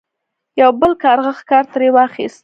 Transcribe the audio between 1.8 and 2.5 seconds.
واخیست.